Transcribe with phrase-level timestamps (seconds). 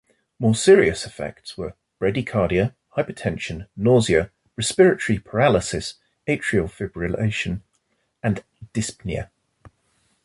[0.39, 5.93] More serious effects were bradycardia, hypotension, nausea, respiratory paralysis,
[6.27, 7.61] atrial fibrillation
[8.23, 8.43] and
[8.73, 9.29] dyspnea.